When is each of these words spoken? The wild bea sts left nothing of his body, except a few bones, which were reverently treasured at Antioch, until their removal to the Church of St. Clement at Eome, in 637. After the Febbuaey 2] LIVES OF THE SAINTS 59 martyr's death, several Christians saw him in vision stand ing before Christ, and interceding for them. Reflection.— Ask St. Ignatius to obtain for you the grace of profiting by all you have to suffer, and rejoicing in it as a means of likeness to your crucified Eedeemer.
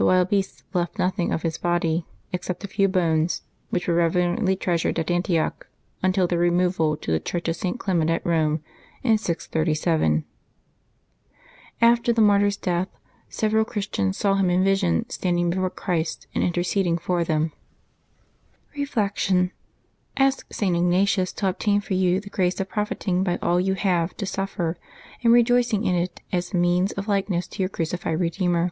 The 0.00 0.04
wild 0.04 0.28
bea 0.30 0.42
sts 0.42 0.62
left 0.74 0.96
nothing 0.96 1.32
of 1.32 1.42
his 1.42 1.58
body, 1.58 2.06
except 2.32 2.62
a 2.62 2.68
few 2.68 2.86
bones, 2.86 3.42
which 3.70 3.88
were 3.88 3.96
reverently 3.96 4.54
treasured 4.54 4.96
at 5.00 5.10
Antioch, 5.10 5.66
until 6.04 6.28
their 6.28 6.38
removal 6.38 6.96
to 6.98 7.10
the 7.10 7.18
Church 7.18 7.48
of 7.48 7.56
St. 7.56 7.80
Clement 7.80 8.08
at 8.08 8.22
Eome, 8.22 8.60
in 9.02 9.18
637. 9.18 10.24
After 11.80 12.12
the 12.12 12.14
Febbuaey 12.14 12.14
2] 12.14 12.14
LIVES 12.14 12.14
OF 12.14 12.14
THE 12.14 12.14
SAINTS 12.14 12.14
59 12.14 12.26
martyr's 12.28 12.56
death, 12.56 12.88
several 13.28 13.64
Christians 13.64 14.16
saw 14.16 14.34
him 14.36 14.50
in 14.50 14.62
vision 14.62 15.10
stand 15.10 15.38
ing 15.40 15.50
before 15.50 15.68
Christ, 15.68 16.28
and 16.32 16.44
interceding 16.44 16.96
for 16.96 17.24
them. 17.24 17.50
Reflection.— 18.76 19.50
Ask 20.26 20.46
St. 20.54 20.76
Ignatius 20.76 21.32
to 21.32 21.48
obtain 21.48 21.80
for 21.80 21.94
you 21.94 22.20
the 22.20 22.30
grace 22.30 22.60
of 22.60 22.68
profiting 22.68 23.24
by 23.24 23.36
all 23.42 23.58
you 23.60 23.74
have 23.74 24.16
to 24.18 24.26
suffer, 24.26 24.78
and 25.24 25.32
rejoicing 25.32 25.82
in 25.84 25.96
it 25.96 26.20
as 26.30 26.52
a 26.52 26.56
means 26.56 26.92
of 26.92 27.08
likeness 27.08 27.48
to 27.48 27.62
your 27.64 27.68
crucified 27.68 28.20
Eedeemer. 28.20 28.70